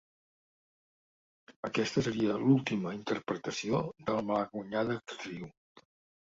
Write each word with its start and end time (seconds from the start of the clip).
Aquesta 1.69 2.03
seria 2.07 2.37
l'última 2.45 2.95
interpretació 3.01 3.83
de 4.09 4.17
la 4.17 4.25
malaguanyada 4.31 4.99
actriu. 5.05 5.47